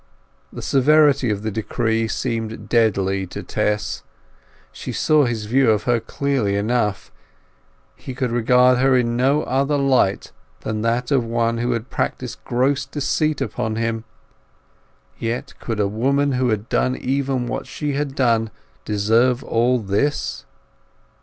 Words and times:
The 0.51 0.63
severity 0.63 1.29
of 1.29 1.43
the 1.43 1.51
decree 1.51 2.07
seemed 2.07 2.67
deadly 2.67 3.27
to 3.27 3.43
Tess; 3.43 4.01
she 4.71 4.91
saw 4.91 5.25
his 5.25 5.45
view 5.45 5.69
of 5.69 5.83
her 5.83 5.99
clearly 5.99 6.55
enough; 6.55 7.11
he 7.95 8.15
could 8.15 8.31
regard 8.31 8.79
her 8.79 8.97
in 8.97 9.15
no 9.15 9.43
other 9.43 9.77
light 9.77 10.31
than 10.61 10.81
that 10.81 11.11
of 11.11 11.23
one 11.23 11.59
who 11.59 11.73
had 11.73 11.91
practised 11.91 12.43
gross 12.43 12.83
deceit 12.87 13.41
upon 13.41 13.75
him. 13.75 14.03
Yet 15.19 15.53
could 15.59 15.79
a 15.79 15.87
woman 15.87 16.31
who 16.31 16.49
had 16.49 16.67
done 16.67 16.95
even 16.95 17.45
what 17.45 17.67
she 17.67 17.93
had 17.93 18.15
done 18.15 18.49
deserve 18.83 19.43
all 19.43 19.77
this? 19.77 20.45